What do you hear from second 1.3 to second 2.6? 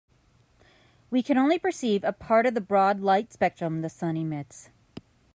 only perceive a part of the